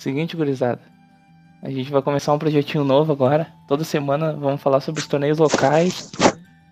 [0.00, 0.80] Seguinte, gurizada.
[1.62, 3.52] A gente vai começar um projetinho novo agora.
[3.68, 6.10] Toda semana vamos falar sobre os torneios locais,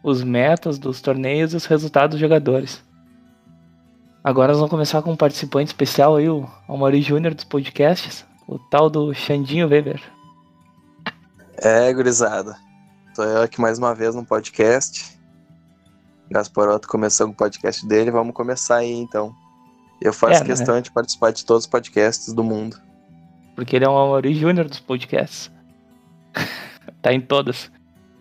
[0.03, 2.83] os metas dos torneios e os resultados dos jogadores.
[4.25, 8.59] Agora nós vamos começar com um participante especial aí, o Almari Júnior dos podcasts, o
[8.59, 10.01] tal do Xandinho Weber.
[11.59, 12.57] É, gurizada.
[13.15, 15.21] Tô eu aqui mais uma vez no podcast.
[16.31, 19.35] Gasparoto começou com o podcast dele, vamos começar aí então.
[20.01, 20.81] Eu faço É, questão né?
[20.81, 22.89] de participar de todos os podcasts do mundo.
[23.59, 25.51] Porque ele é um Almari Júnior dos podcasts.
[27.03, 27.73] tá em todas.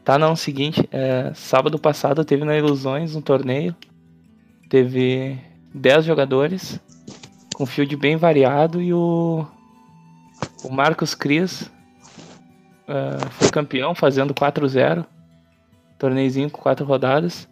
[0.04, 3.76] Tá, não, seguinte, é, sábado passado teve na Ilusões um torneio.
[4.68, 5.38] Teve
[5.76, 6.80] 10 jogadores,
[7.54, 9.45] com field bem variado e o,
[10.64, 11.70] o Marcos Cris
[12.88, 15.06] é, foi campeão fazendo 4-0.
[16.00, 17.48] Torneizinho com 4 rodadas.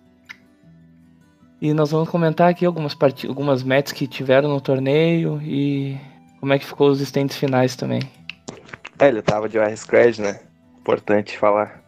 [1.61, 5.95] E nós vamos comentar aqui algumas, parti- algumas matches que tiveram no torneio e
[6.45, 7.99] como é que ficou os stands finais também.
[8.99, 10.41] É, ele tava de R-Scred, né?
[10.77, 11.81] Importante falar.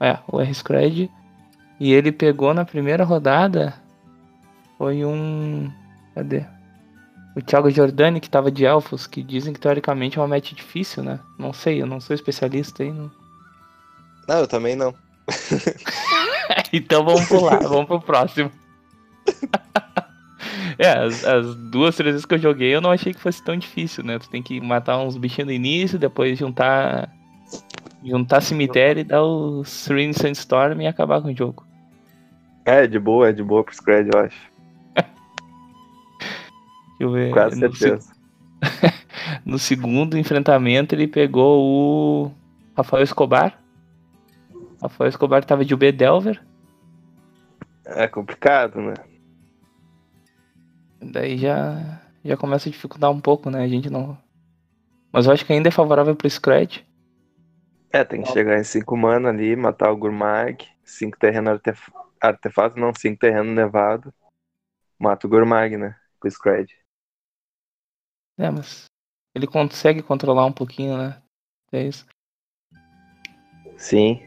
[0.00, 1.10] É, o R-Scred.
[1.78, 3.74] E ele pegou na primeira rodada.
[4.78, 5.70] Foi um.
[6.14, 6.46] Cadê?
[7.36, 11.02] O Thiago Giordani, que tava de Elfos, que dizem que teoricamente é uma match difícil,
[11.02, 11.20] né?
[11.38, 12.90] Não sei, eu não sou especialista aí.
[12.90, 13.10] Não...
[14.26, 14.94] Não, eu também não.
[16.72, 18.50] então vamos pular, vamos pro próximo.
[20.80, 23.54] é, as, as duas, três vezes que eu joguei eu não achei que fosse tão
[23.54, 24.18] difícil, né?
[24.18, 27.14] Tu tem que matar uns bichinhos no início, depois juntar.
[28.02, 31.66] Juntar cemitério e dar o Serene Sandstorm e acabar com o jogo.
[32.64, 34.50] É, de boa, é de boa pro Scred, eu acho.
[36.16, 37.30] Deixa eu ver.
[37.30, 38.12] Quase no, se- certeza.
[39.44, 42.32] no segundo enfrentamento ele pegou o
[42.74, 43.60] Rafael Escobar.
[44.80, 46.40] Rafael Escobar tava de UB Delver.
[47.84, 48.94] É complicado, né?
[51.00, 53.62] Daí já, já começa a dificultar um pouco, né?
[53.62, 54.18] A gente não.
[55.12, 56.82] Mas eu acho que ainda é favorável pro Scratch.
[57.92, 61.90] É, tem que chegar em 5 mana ali, matar o Gurmag, 5 terreno artef...
[62.20, 64.14] artefato, não, 5 terreno nevado.
[64.98, 65.96] Mata o Gurmag, né?
[66.20, 66.72] Com o Scred.
[68.38, 68.84] É, mas
[69.34, 71.22] ele consegue controlar um pouquinho, né?
[71.72, 72.06] É isso.
[73.76, 74.22] Sim.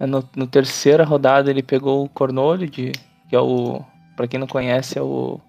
[0.00, 2.92] É, No, no terceira rodada ele pegou o Cornolho, de,
[3.28, 3.84] que é o.
[4.16, 5.40] Pra quem não conhece, é o.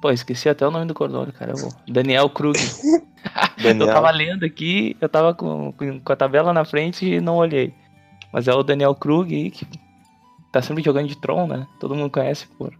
[0.00, 1.54] Pô, esqueci até o nome do Cornolho, cara.
[1.54, 2.58] o Daniel Krug.
[3.62, 3.88] Daniel.
[3.88, 7.74] Eu tava lendo aqui, eu tava com, com a tabela na frente e não olhei.
[8.32, 9.66] Mas é o Daniel Krug aí, que
[10.50, 11.66] tá sempre jogando de Tron, né?
[11.78, 12.72] Todo mundo conhece, por.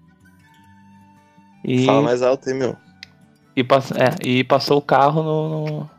[1.62, 2.74] E, Fala mais alto aí, meu.
[3.54, 5.90] e, pass- é, e passou o carro no, no,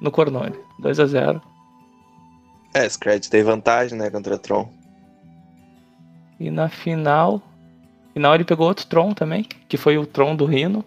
[0.00, 0.64] no Cornolho.
[0.80, 1.42] 2x0.
[2.72, 4.72] É, Scred tem vantagem, né, contra Tron.
[6.40, 7.42] E na final.
[8.18, 10.84] Final ele pegou outro Tron também, que foi o Tron do Rino.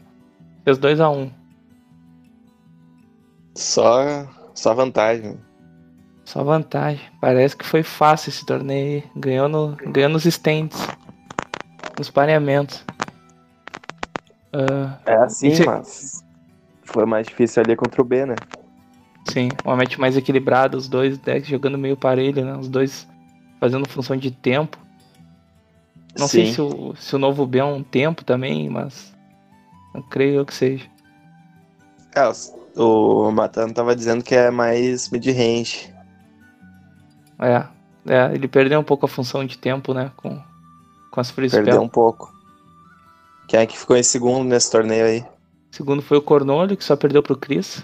[0.66, 1.31] Fez 2x1.
[3.56, 5.40] Só, só vantagem.
[6.25, 7.00] Só vantagem.
[7.22, 9.02] Parece que foi fácil esse torneio.
[9.02, 9.09] aí.
[9.16, 10.86] Ganhou, no, ganhou nos stands.
[11.97, 12.84] Nos pareamentos.
[14.52, 16.22] Ah, É assim, mas
[16.84, 18.36] foi mais difícil ali contra o B, né?
[19.30, 20.75] sim, uma match mais equilibrada.
[20.75, 22.58] Os dois decks jogando meio parelho, né?
[22.58, 23.08] Os dois
[23.58, 24.78] fazendo função de tempo.
[26.17, 26.53] Não sei Sim.
[26.53, 29.13] se o, se o novo B é um tempo também, mas.
[29.94, 30.89] Não creio eu que seja.
[32.16, 32.31] É,
[32.79, 35.94] o Matano tava dizendo que é mais mid-range.
[37.39, 37.66] É,
[38.07, 40.11] é, ele perdeu um pouco a função de tempo, né?
[40.16, 40.41] Com,
[41.11, 41.83] com as free Perdeu spell.
[41.83, 42.31] um pouco.
[43.47, 45.25] Quem é que ficou em segundo nesse torneio aí?
[45.71, 47.83] Segundo foi o Cornolho, que só perdeu pro Chris.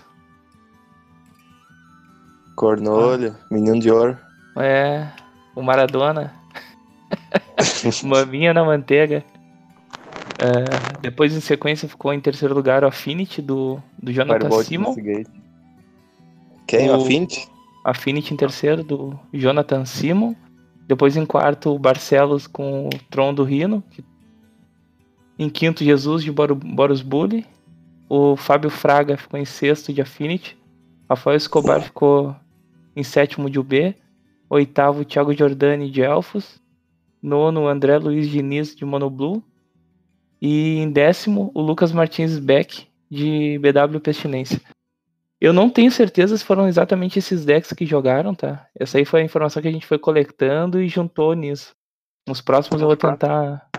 [2.55, 4.17] Cornolho, menino de ouro.
[4.57, 5.07] É,
[5.55, 6.33] o Maradona.
[8.03, 9.23] Maminha na manteiga.
[10.40, 14.95] É, depois, em sequência, ficou em terceiro lugar o Affinity do, do Jonathan Firebolt Simon.
[16.67, 16.90] Quem?
[16.90, 17.47] O- Affinity?
[17.84, 20.35] Affinity em terceiro do Jonathan Simon.
[20.88, 23.84] Depois em quarto o Barcelos com o Tron do Rino.
[25.40, 27.46] Em quinto Jesus de Bor- Boros Bully.
[28.09, 30.58] O Fábio Fraga ficou em sexto de Affinity.
[31.09, 32.35] Rafael Escobar ficou
[32.96, 33.96] em sétimo de UB.
[34.49, 36.61] Oitavo Thiago Giordani de Elfos.
[37.28, 39.44] Nono André Luiz Diniz de Monoblue.
[40.41, 44.62] E em décimo o Lucas Martins Beck de BW Pestilência.
[45.40, 48.68] Eu não tenho certeza se foram exatamente esses decks que jogaram, tá?
[48.79, 51.76] Essa aí foi a informação que a gente foi coletando e juntou nisso.
[52.28, 53.70] Nos próximos eu vou tentar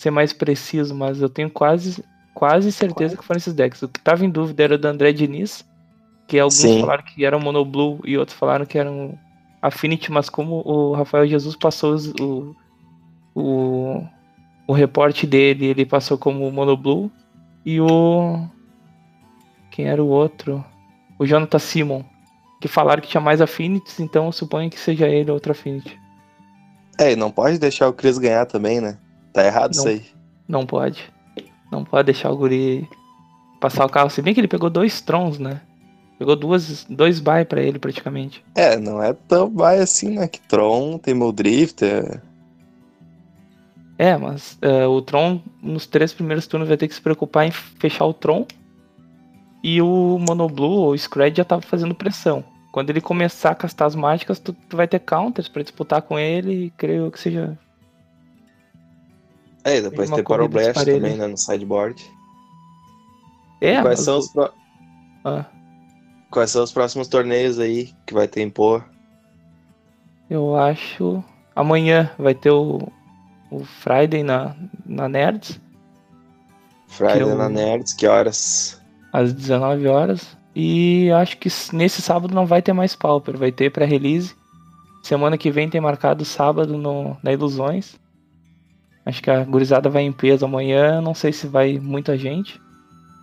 [0.00, 2.02] ser mais preciso, mas eu tenho quase,
[2.32, 3.82] quase certeza que foram esses decks.
[3.82, 5.68] O que tava em dúvida era do André Diniz,
[6.28, 6.80] que alguns Sim.
[6.80, 9.18] falaram que era Monoblue e outros falaram que eram
[9.62, 12.54] Affinity, mas como o Rafael Jesus passou os- o,
[13.34, 14.02] o,
[14.66, 17.10] o reporte dele, ele passou como Monoblue,
[17.64, 18.46] e o
[19.70, 20.64] Quem era o outro?
[21.18, 22.02] O Jonathan Simon.
[22.60, 25.98] Que falaram que tinha mais Affinities, então eu suponho que seja ele outro Affinity.
[26.98, 28.98] É, e não pode deixar o Chris ganhar também, né?
[29.32, 29.80] Tá errado Não.
[29.80, 30.04] isso aí.
[30.46, 31.10] Não pode.
[31.72, 32.86] Não pode deixar o guri
[33.60, 34.10] passar o carro.
[34.10, 35.60] Se bem que ele pegou dois Trons, né?
[36.20, 38.44] Pegou duas, dois buy pra ele praticamente.
[38.54, 40.28] É, não é tão vai assim, né?
[40.28, 42.20] Que Tron tem meu Drifter.
[43.96, 47.50] É, mas é, o Tron nos três primeiros turnos vai ter que se preocupar em
[47.50, 48.46] fechar o Tron.
[49.64, 52.44] E o Monoblue ou o Scred já tava fazendo pressão.
[52.70, 56.18] Quando ele começar a castar as mágicas, tu, tu vai ter counters pra disputar com
[56.18, 57.58] ele e creio que seja.
[59.64, 61.26] É, e depois Uma tem Power Blast também, né?
[61.26, 62.04] No sideboard.
[63.58, 64.30] É, Quais mas- são, os
[65.24, 65.46] ah,
[66.30, 68.80] Quais são os próximos torneios aí que vai ter em Pô?
[70.28, 71.22] eu acho.
[71.56, 72.88] Amanhã vai ter o,
[73.50, 74.54] o Friday na,
[74.86, 75.60] na Nerds,
[76.88, 78.80] Friday eu- na Nerds, que horas?
[79.12, 80.36] às 19 horas.
[80.54, 84.34] E acho que nesse sábado não vai ter mais Pauper, vai ter pré-release.
[85.02, 87.98] Semana que vem tem marcado sábado no, na Ilusões.
[89.06, 92.60] Acho que a gurizada vai em peso amanhã, não sei se vai muita gente.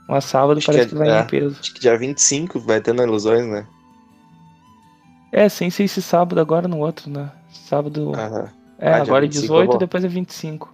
[0.08, 1.22] Mas sábado Acho parece que que, é- vai é.
[1.22, 1.58] em peso.
[1.60, 3.68] Acho que dia 25 vai ter na Ilusões, né?
[5.32, 7.30] É, sem ser esse sábado agora no outro, né?
[7.52, 8.14] Sábado.
[8.16, 8.50] Aham.
[8.80, 9.78] é, ah, agora é 25 eu 18, vou.
[9.78, 10.74] depois é 25.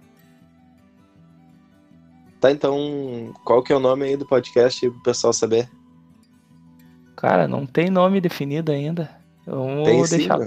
[2.40, 5.68] Tá, então, qual que é o nome aí do podcast pro pessoal saber?
[7.16, 9.10] Cara, não tem nome definido ainda.
[9.46, 10.38] Vamos Tem sim, deixar.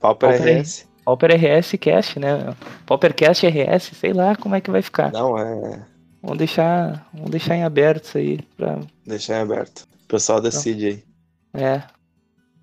[0.00, 0.88] Pauper Pauper RS.
[1.04, 2.54] Pauper RS Cast, né?
[2.86, 5.12] Paupercast RS, sei lá como é que vai ficar.
[5.12, 5.82] Não, é.
[6.24, 8.40] Vamos deixar, vamos deixar em aberto isso aí.
[8.56, 9.86] Pra, Deixar em aberto.
[10.04, 11.04] O pessoal decide aí.
[11.52, 11.82] é.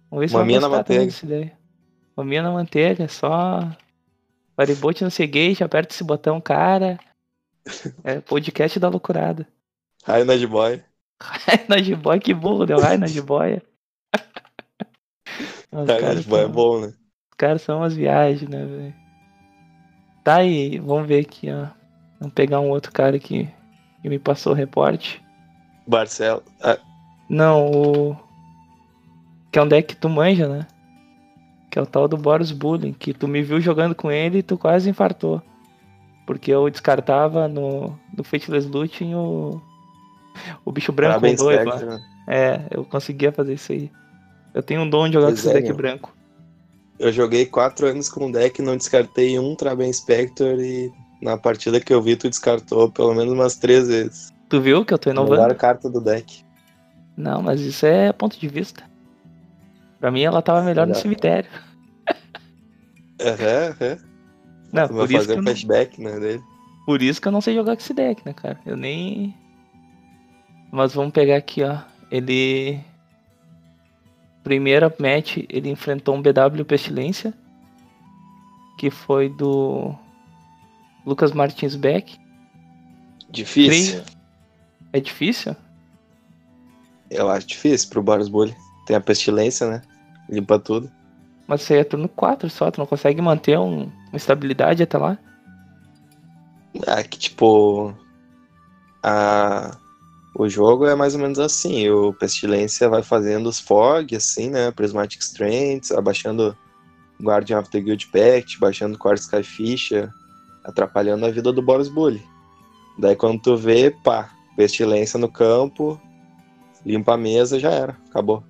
[0.10, 1.14] Vamos ver se Maminha na manteiga.
[2.18, 3.60] Maminha na manteiga, só.
[4.56, 7.00] Paribote no Seagate, aperta esse botão, cara.
[8.04, 9.48] É podcast da loucurada.
[10.08, 10.84] Hi, Nerd Boy.
[11.70, 13.62] na jiboia, que burro, deu raio na jiboia.
[15.72, 16.88] Os Hi, caras Nerd Boy é bom, né?
[16.88, 18.96] Os caras são umas viagens, né, velho?
[20.24, 21.68] Tá aí, vamos ver aqui, ó.
[22.22, 23.50] Vamos pegar um outro cara que,
[24.02, 25.22] que me passou o reporte.
[25.88, 26.44] Barcelo.
[26.62, 26.78] Ah,
[27.28, 28.16] Não, o.
[29.52, 30.68] Que é um deck que tu manja, né?
[31.70, 34.44] Que é o tal do Boros Bullying, que tu me viu jogando com ele e
[34.44, 35.42] tu quase infartou.
[36.28, 39.60] Porque eu descartava no, no Fateless Looting o.
[40.64, 41.96] O bicho branco com parabéns, dois Spectre, lá.
[41.98, 42.02] né?
[42.28, 43.92] É, eu conseguia fazer isso aí.
[44.54, 45.76] Eu tenho um dom de jogar Pois com esse é, deck meu.
[45.76, 46.16] branco.
[47.00, 50.92] Eu joguei quatro anos com um deck, não descartei um Traben Spectre e
[51.22, 54.34] na partida que eu vi tu descartou pelo menos umas três vezes.
[54.50, 55.32] Tu viu que eu tô A inovando?
[55.34, 56.44] melhor carta do deck.
[57.16, 58.84] Não, mas isso é ponto de vista.
[60.00, 61.50] Pra mim ela tava melhor no cemitério.
[63.22, 63.98] Aham, aham.
[64.74, 66.44] Não, Tu vai por isso, que fazer um não, flashback, né, dele.
[66.86, 68.60] por isso que eu não sei jogar com esse deck, né, cara?
[68.66, 69.36] Eu nem.
[70.72, 71.78] Mas vamos pegar aqui, ó.
[72.10, 72.80] Ele.
[74.44, 77.34] Primeira match, ele enfrentou um BW Pestilência.
[78.80, 79.94] Que foi do.
[81.06, 82.18] Lucas Martins Beck.
[83.30, 84.02] Difícil.
[84.94, 85.56] É difícil?
[87.10, 88.56] Eu acho difícil pro Boros Bully.
[88.86, 89.82] Tem a pestilência, né?
[90.30, 90.92] Limpa tudo.
[91.48, 95.18] Mas aí é turno 4 só, tu não consegue manter um- uma estabilidade até lá?
[96.88, 97.94] Ah, que tipo.
[99.04, 99.78] A...
[100.34, 101.90] O jogo é mais ou menos assim.
[101.90, 104.72] O Pestilência vai fazendo os fog, assim, né?
[104.72, 106.58] Prismatic Strengths, abaixando
[107.22, 110.10] Guardian of the Guild Pact, baixando Core Skyfisher,
[110.64, 112.24] atrapalhando a vida do Boros Bully.
[112.98, 116.00] Daí quando tu vê, pá, Pestilência no campo,
[116.86, 118.44] limpa a mesa, já era, acabou.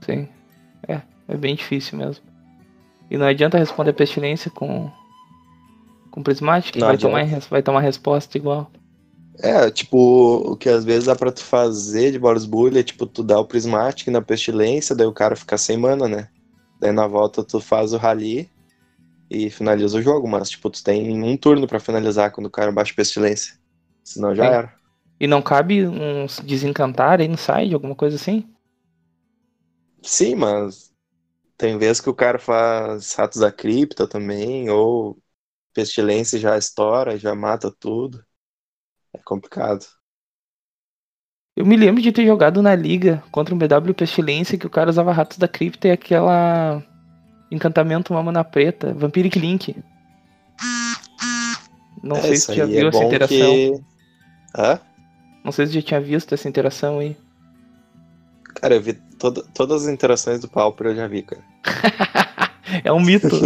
[0.00, 0.28] Sim.
[0.88, 2.24] É, é bem difícil mesmo.
[3.10, 4.90] E não adianta responder pestilência com.
[6.10, 8.70] com prismático, que Não vai tomar, vai tomar resposta igual.
[9.38, 13.04] É, tipo, o que às vezes dá pra tu fazer de Boros Bully é tipo,
[13.04, 16.28] tu dá o Prismatic na Pestilência, daí o cara fica sem mana, né?
[16.80, 18.48] Daí na volta tu faz o Rally
[19.30, 22.72] e finaliza o jogo, mas tipo, tu tem um turno pra finalizar quando o cara
[22.72, 23.58] baixa Pestilência.
[24.04, 24.50] Senão já Sim.
[24.50, 24.74] era.
[25.20, 28.48] E não cabe uns desencantar aí no side, alguma coisa assim?
[30.02, 30.92] Sim, mas
[31.58, 35.18] tem vezes que o cara faz Ratos da Cripta também, ou
[35.74, 38.24] Pestilência já estoura, já mata tudo.
[39.14, 39.86] É complicado.
[41.56, 44.90] Eu me lembro de ter jogado na liga contra um BW Pestilência que o cara
[44.90, 46.82] usava ratos da cripta e aquela.
[47.54, 49.76] Encantamento uma mana preta, Vampiric Link.
[52.02, 53.38] Não é, sei se já aí viu é essa interação.
[53.38, 53.80] que.
[54.56, 54.80] Hã?
[55.44, 57.16] Não sei se já tinha visto essa interação aí.
[58.54, 61.42] Cara, eu vi toda- todas as interações do Pauper, eu já vi, cara.
[62.84, 63.28] é um mito.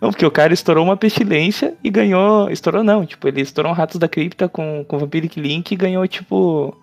[0.00, 2.48] Não, porque o cara estourou uma pestilência e ganhou.
[2.50, 6.06] Estourou não, tipo, ele estourou um Ratos da Cripta com, com Vampiric Link e ganhou,
[6.06, 6.76] tipo.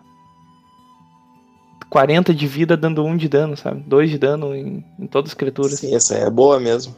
[1.89, 3.81] 40 de vida dando 1 de dano, sabe?
[3.81, 5.79] 2 de dano em, em todas as criaturas.
[5.79, 6.95] Sim, essa é boa mesmo.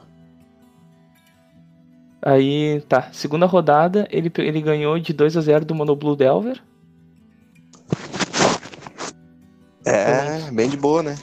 [2.21, 3.09] Aí, tá.
[3.11, 6.61] Segunda rodada, ele, ele ganhou de 2 a 0 do Mono Blue Delver.
[9.85, 11.15] É, bem de boa, né?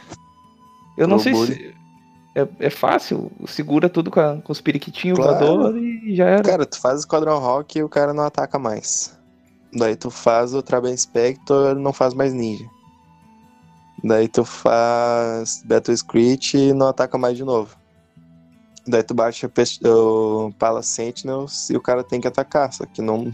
[0.97, 1.75] Eu não sei se.
[2.37, 5.77] É, é fácil, segura tudo com, a- com os periquitinhos Claro.
[5.79, 6.43] e já era.
[6.43, 9.17] Cara, tu faz Squadron Rock e o cara não ataca mais.
[9.73, 12.65] Daí tu faz o Traben Spectre, ele não faz mais ninja.
[14.05, 17.75] Daí tu faz Battle Screech e não ataca mais de novo.
[18.87, 19.51] Daí tu baixa
[19.87, 23.33] o Palace Sentinels e o cara tem que atacar, só que não,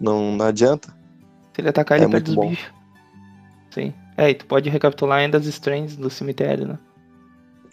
[0.00, 0.88] não, não adianta.
[1.54, 2.48] Se ele atacar, É ele perde os bom.
[2.48, 2.72] bichos.
[3.70, 3.92] Sim.
[4.16, 6.78] É, e tu pode recapitular ainda as strands do cemitério, né?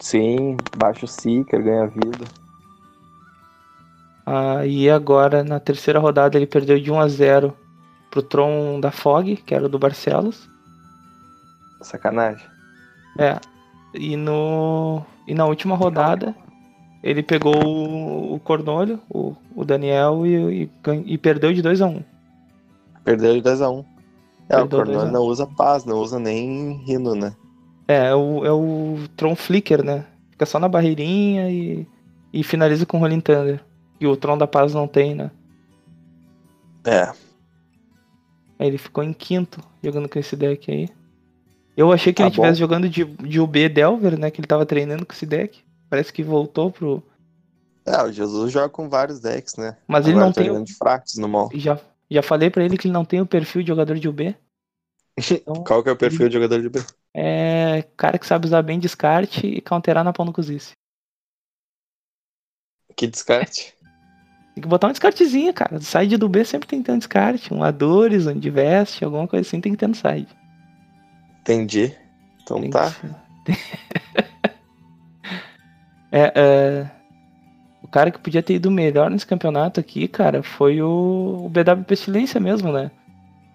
[0.01, 2.25] Sim, baixa o Seeker, ganha vida.
[4.25, 7.57] Aí agora, na terceira rodada, ele perdeu de 1 a 0
[8.11, 10.49] pro Tron da Fog, que era o do Barcelos.
[11.81, 12.45] Sacanagem.
[13.17, 13.39] É.
[13.93, 15.03] E, no...
[15.27, 16.36] e na última rodada,
[17.03, 20.71] ele pegou o, o Cornolho, o, o Daniel, e, e,
[21.05, 22.03] e perdeu de 2 a 1
[23.03, 23.86] Perdeu de 2x1.
[24.50, 25.12] É, o Perdeu Cornor 2 a 1.
[25.12, 27.33] não usa paz, não usa nem rino, né?
[27.88, 30.05] É, é o, é o Tron Flicker, né?
[30.31, 31.88] Fica só na barreirinha e,
[32.31, 33.63] e finaliza com Rolling Thunder.
[34.00, 35.31] E o Tron da Paz não tem, né?
[36.86, 37.12] É,
[38.59, 40.89] Aí ele ficou em quinto jogando com esse deck aí.
[41.79, 42.59] Eu achei que Tá ele estivesse bom.
[42.59, 44.29] jogando de, de UB Delver, né?
[44.29, 45.63] Que ele tava treinando com esse deck.
[45.89, 47.01] Parece que voltou pro.
[47.86, 49.77] É, o Jesus joga com vários decks, né?
[49.88, 50.51] Mas ele Agora não tá tem.
[50.51, 51.50] o- de fractos no mall.
[51.53, 51.79] Já,
[52.12, 54.36] já falei pra ele que ele não tem o perfil de jogador de UB.
[55.31, 56.79] Então, Qual que é o perfil de jogador de B?
[57.13, 60.71] é cara que sabe usar bem descarte e counterar na pau no cozice.
[62.95, 63.74] Que descarte.
[64.55, 65.79] Tem que botar um descartezinho, cara.
[65.79, 67.53] Side do B sempre tem que ter um descarte.
[67.53, 70.27] Um Adores, um Divest, alguma coisa assim tem que ter no side.
[71.41, 71.96] Entendi.
[72.43, 72.91] Então tá.
[73.46, 74.29] que ser.
[76.12, 76.91] é, é,
[77.84, 81.84] o cara que podia ter ido melhor nesse campeonato aqui, cara, foi o, o BW
[81.86, 82.91] Pestilência mesmo, né?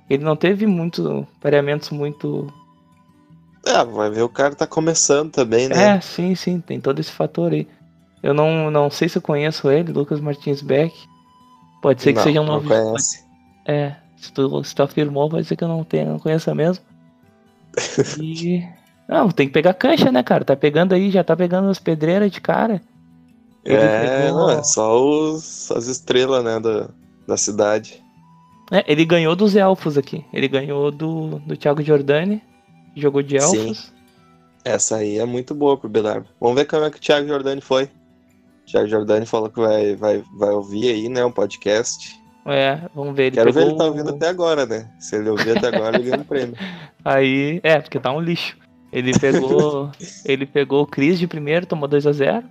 [0.09, 2.53] Ele não teve muito pareamentos muito.
[3.67, 5.97] É, vai ver o cara tá começando também, né?
[5.97, 7.67] É, sim, sim, tem todo esse fator aí.
[8.23, 10.95] Eu não, não sei se eu conheço ele, Lucas Martins Beck.
[11.83, 12.69] Pode ser que não, seja um não novo.
[12.69, 13.25] conhece.
[13.67, 16.85] É, se tu, se tu afirmou, pode ser que eu não tenha, não conheça mesmo.
[18.21, 18.62] E.
[19.09, 20.45] Não, tem que pegar cancha, né, cara?
[20.45, 22.81] Tá pegando aí, já tá pegando as pedreiras de cara.
[23.64, 26.88] Ele É, pegou- não, é só os, as estrelas, né, da,
[27.26, 28.02] da cidade.
[28.71, 30.25] É, ele ganhou dos elfos aqui.
[30.33, 32.43] Ele ganhou do, do Thiago Giordani,
[32.95, 33.59] que jogou de Sim.
[33.69, 33.93] elfos.
[34.64, 36.25] Essa aí é muito boa pro BW.
[36.40, 37.85] Vamos ver como é que o Thiago Jordani foi.
[37.85, 42.19] O Thiago Jordani falou que vai, vai, vai ouvir aí, né, um podcast.
[42.47, 43.27] É, vamos ver.
[43.27, 44.91] Ele Quero ver ele tá ouvindo até agora, né?
[44.99, 46.57] Se ele ouvir até agora, ele ganha um prêmio.
[47.05, 48.57] Aí, é, porque tá um lixo.
[48.93, 49.91] Ele pegou.
[50.25, 52.45] ele pegou o Chris de primeiro, tomou 2 a 0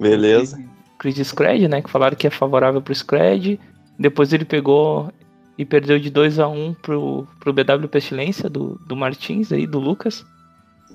[0.00, 0.62] Beleza.
[0.98, 1.82] Chris de Scred, né?
[1.82, 3.60] Que falaram que é favorável pro Scred.
[3.98, 5.12] Depois ele pegou
[5.58, 9.78] e perdeu de 2 a 1 pro, pro BW Pestilência do, do Martins aí, do
[9.78, 10.24] Lucas.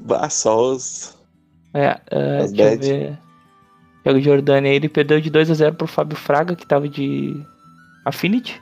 [0.01, 1.17] Bah, só os.
[1.73, 2.87] É, é As deixa eu bad.
[2.87, 3.19] ver.
[4.03, 7.39] Thiago Giordani aí, ele perdeu de 2 a 0 pro Fábio Fraga, que tava de
[8.03, 8.59] Affinity.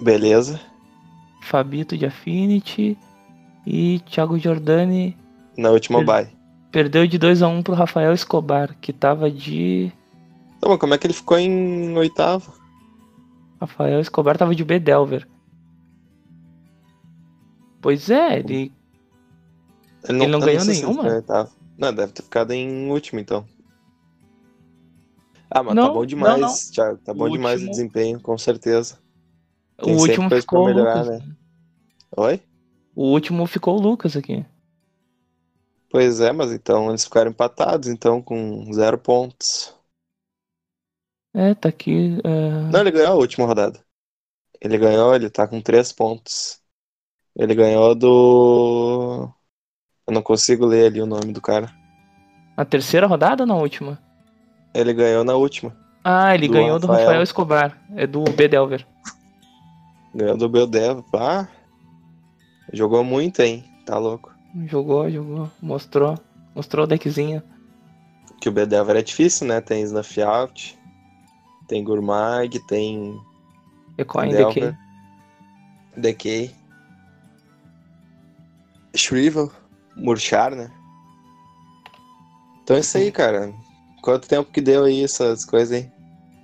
[0.00, 0.60] Beleza.
[1.42, 2.96] Fabito de Affinity.
[3.66, 5.16] E Thiago Giordani
[5.56, 6.28] Na última Ele- bye.
[6.72, 9.92] perdeu de 2 a 1 pro Rafael Escobar, que tava de.
[10.64, 12.52] Mas como é que ele ficou em oitavo?
[13.60, 15.26] Rafael Escobar tava de B Delver.
[17.80, 18.72] Pois é, ele.
[20.08, 21.04] Ele não eu ganhou sei se nenhuma?
[21.76, 23.44] Não, deve ter ficado em último, então.
[25.50, 26.54] Ah, mas Não, tá bom demais, não, não.
[26.72, 26.98] Thiago.
[26.98, 28.98] Tá bom O demais último- o desempenho, com certeza.
[29.82, 31.18] O Tem sempre último ficou o melhorar, Lucas.
[31.20, 31.36] né?
[32.16, 32.40] Oi?
[32.94, 34.44] O último ficou o Lucas aqui.
[35.90, 39.74] Pois é, mas então eles ficaram empatados, então, com zero pontos.
[41.34, 42.18] É, tá aqui.
[42.24, 43.80] é, Não, ele ganhou a última rodada.
[44.60, 46.60] Ele ganhou, ele tá com três pontos.
[47.36, 49.30] Ele ganhou do.
[50.06, 51.72] Eu não consigo ler ali o nome do cara.
[52.56, 53.98] Na terceira rodada ou na última?
[54.74, 55.76] Ele ganhou na última.
[56.04, 57.06] Ah, ele Do ganhou do Rafael.
[57.06, 57.78] Rafael Escobar.
[57.94, 58.86] É do B Delver.
[60.14, 61.04] Ganhou do Beldev.
[61.14, 61.46] Ah,
[62.72, 63.64] jogou muito, hein?
[63.86, 64.34] Tá louco.
[64.66, 65.50] Jogou, jogou.
[65.62, 66.18] Mostrou.
[66.54, 67.42] Mostrou o deckzinho.
[68.40, 69.60] Que o Bedelver é difícil, né?
[69.60, 70.78] Tem Snuff Out,
[71.68, 73.20] tem Gourmag, tem
[73.98, 74.74] Ecoin DK.
[75.96, 76.54] Decay,
[78.94, 79.52] Shrivel,
[79.94, 80.70] Murchar, né?
[82.62, 83.52] Então é isso aí, cara.
[84.02, 85.90] Quanto tempo que deu aí essas coisas aí?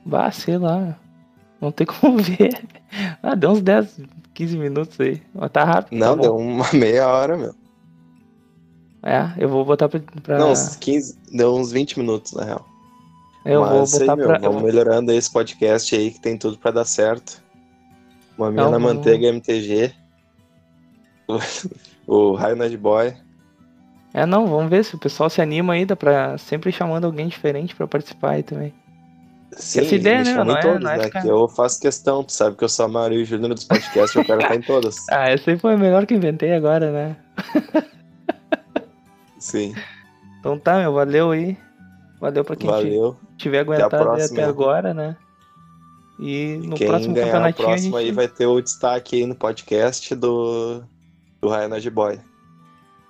[0.04, 0.98] Bah, sei lá.
[1.60, 2.62] Não tem como ver.
[3.22, 4.00] Ah, deu uns 10,
[4.34, 5.22] 15 minutos aí.
[5.34, 5.98] Mas tá rápido.
[5.98, 7.54] Não, tá deu uma meia hora, meu.
[9.02, 10.00] É, eu vou botar pra.
[10.22, 12.66] pra- Não, uns 15, deu uns 20 minutos, na real.
[13.44, 14.38] eu Mas vou botar aí, meu, pra.
[14.38, 17.40] vamos melhorando esse podcast aí que tem tudo pra dar certo.
[18.36, 19.92] Uma minha Não, na vamos- manteiga MTG.
[22.06, 23.12] O, o Raio Nerd Boy.
[24.14, 27.28] É, não, vamos ver se o pessoal se anima aí, dá pra sempre chamando alguém
[27.28, 28.72] diferente pra participar aí também.
[29.52, 31.04] Sim, Essa ideia, né, não é- todos, não é né?
[31.04, 34.24] ficar- eu faço questão, tu sabe que eu sou a Maria Júnior dos podcasts, eu
[34.24, 34.96] quero estar em todas.
[35.10, 37.16] Ah, essa aí foi a melhor que inventei agora, né?
[39.38, 39.74] Sim,
[40.40, 41.56] Então tá, meu, valeu aí.
[42.20, 43.16] Valeu pra quem valeu.
[43.36, 44.40] tiver aguentado próxima.
[44.40, 45.16] até agora, né?
[46.18, 49.16] E no Quem próximo ganhar o campeonatinho a próximo gente aí vai ter o destaque
[49.16, 50.82] aí no podcast do,
[51.42, 52.18] do Nerd Boy.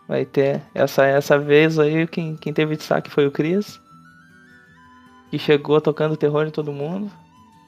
[0.08, 0.62] Vai ter.
[0.74, 3.80] Essa, essa vez aí, quem, quem teve destaque foi o Cris.
[5.30, 7.10] Que chegou tocando terror em todo mundo.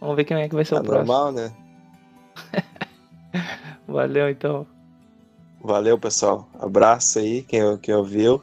[0.01, 1.13] Vamos ver quem é que vai ser É o próximo.
[1.13, 1.53] normal, né?
[3.87, 4.67] Valeu então.
[5.63, 6.49] Valeu, pessoal.
[6.61, 8.41] Abraço aí, quem, quem ouviu.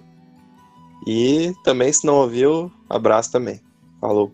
[1.08, 3.62] E também, se não ouviu, abraço também.
[4.02, 4.34] Falou.